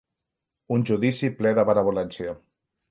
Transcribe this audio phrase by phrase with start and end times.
[0.77, 2.39] Un judici ple de benevolència.